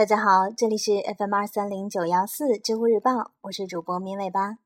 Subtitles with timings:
[0.00, 4.56] 大家好，这里是 FM 二三零九幺四知乎日报，我是主播米尾巴。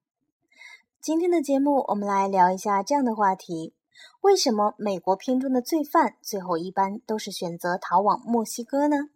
[1.01, 3.75] 今天的节目，我们来聊一下这样的话题：
[4.21, 9.09] 为什么美国片中的罪犯最后一般都是选择逃往墨西哥呢？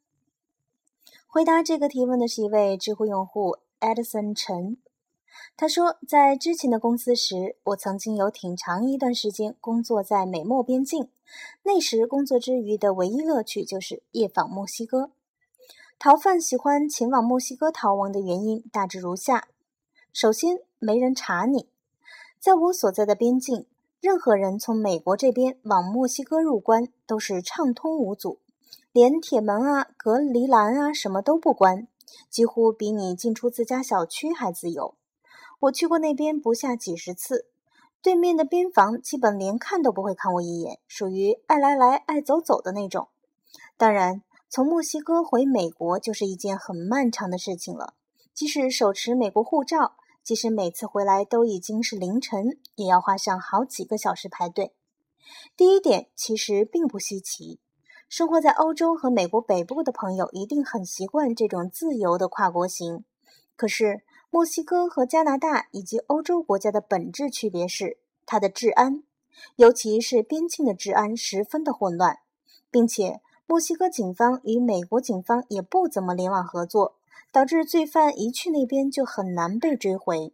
[1.29, 4.79] 回答这个提问的是一位知乎用户 Edison 陈。
[5.57, 11.11] 他说，在之前的公司时，我曾经有挺长一段时间工作在美墨边境。
[11.62, 15.12] 那时工作之余的唯一乐趣就是夜访墨西哥。
[16.01, 19.48] 逃犯喜欢前往墨西哥逃亡的原因大致如下：
[20.12, 21.69] 首先，没人查你。
[22.39, 23.66] 在我所在的边境，
[24.01, 28.39] 任何人从美国这边往墨西哥入关都是畅通无阻，
[28.92, 31.89] 连铁门啊、隔离栏啊什么都不关，
[32.30, 34.95] 几乎比你进出自家小区还自由。
[35.58, 37.47] 我去过那边不下几十次，
[38.01, 43.08] 对面的边防基本连看都不会看我一眼，属于爱来来爱走走的那种。
[43.77, 47.95] 当然，从墨西哥回美国就是一件很漫长的事情了，
[48.33, 49.95] 即使手持美国护照。
[50.25, 54.75] 即使每次回来都已经是凌晨，也要花上好几个小时排队。
[55.57, 57.61] 第一点其实并不稀奇，
[58.11, 63.07] 生活在欧洲和美国北部的朋友一定很习惯这种自由的跨国行。
[63.57, 69.03] 可是，墨西哥和加拿大以及欧洲国家的本质区别是，它的治安，
[69.57, 72.19] 尤其是边境的治安十分的混乱，
[72.71, 76.95] 并且墨西哥警方与美国警方也不怎么联网合作。
[77.31, 80.33] 导致罪犯一去那边就很难被追回。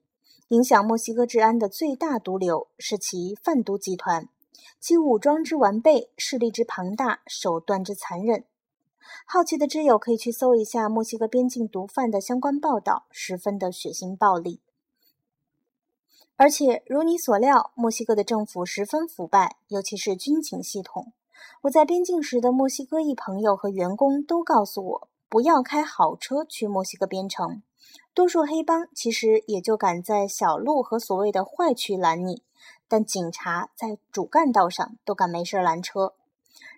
[0.48, 4.28] 影响墨西哥治安的最大毒瘤是其贩毒集团，
[4.78, 8.44] 其武装之完备，势力之庞大，手段之残忍。
[9.26, 14.60] 好奇的知友可以去搜一下墨西哥边境毒贩的相关报道，十分的血腥暴力。
[16.36, 21.12] 而且如你所料，墨西哥的政府十分腐败，尤其是军警系统。
[21.62, 25.08] 我在边境时的墨西哥裔朋友和员工都告诉我。
[25.26, 27.60] 不要开好车去墨西哥边城，
[28.14, 32.44] 多数黑帮其实也就敢在小路和所谓的坏区拦你，
[32.86, 36.14] 但警察在主干道上都敢没事拦车，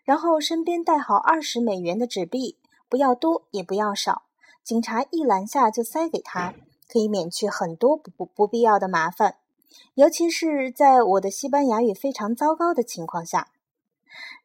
[0.05, 2.57] 然后身边带好二十美元的纸币，
[2.89, 4.23] 不要多也不要少，
[4.65, 6.55] 警察一拦下就塞给他，
[6.89, 9.37] 可以免去很多不不不必要的麻烦，
[9.97, 13.49] 尤其是在我的西班牙语非常糟糕的情况下。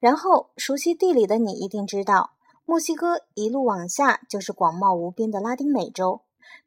[0.01, 2.31] 然后熟悉地理的你一定知道。
[2.66, 6.22] 墨西哥一路往下就是广袤无边的拉丁美洲，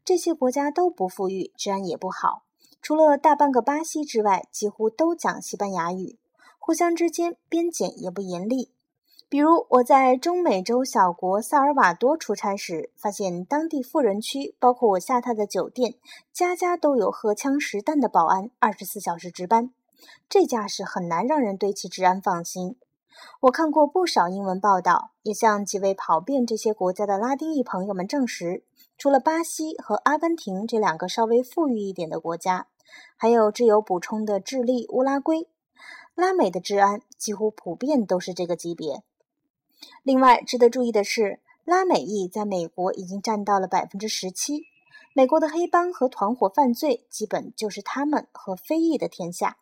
[0.05, 2.45] 这些国家都不富裕，治安也不好。
[2.81, 6.19] 除了大半个巴西之外，几乎都讲西班牙语，
[6.59, 8.71] 互相之间边检也不严厉。
[9.29, 15.95] 比如我在中美洲小国萨尔瓦多出差时，发现当地富人区，包括我下榻的酒店，
[16.33, 19.73] 家家都有荷枪实弹的保安，二十四小时值班，
[20.29, 22.77] 这架势很难让人对其治安放心。
[23.41, 28.65] 我看过不少英文报道，也向几位跑遍这些国家的拉丁裔朋友们证实，
[28.97, 32.69] 除了巴西和阿根廷这两个稍微富裕一点的国家，
[33.17, 35.49] 还有挚友补充的智利、乌拉圭，
[36.15, 39.03] 拉美的治安几乎普遍都是这个级别。
[40.03, 44.65] 另外值得注意的是，拉美裔在美国已经占到了百分之十七，
[45.15, 49.59] 美国的黑帮和团伙犯罪基本就是他们和非裔的天下。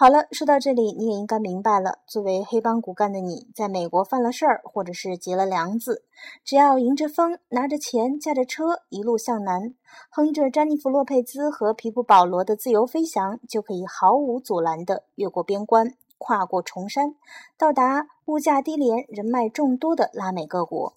[0.00, 1.98] 好了，说到这里，你也应该明白了。
[2.06, 6.06] 作为黑帮骨干的你，在美国犯了事儿，或者是结了梁子，
[6.42, 9.74] 只要迎着风，拿着钱，驾着车，一路向南，
[10.08, 17.14] 哼着詹妮弗·洛佩兹和皮普·保罗的《自由飞翔》，就可以毫无阻拦地越过边关，跨过崇山，
[17.58, 20.94] 到达物价低廉、人脉众多的拉美各国。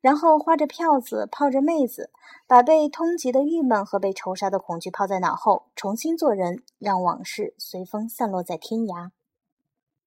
[0.00, 2.10] 然后花着票子，泡着妹子，
[2.46, 9.10] 把被通缉的郁闷和被仇杀的恐惧抛在脑后，重新做人，让往事随风散落在天涯。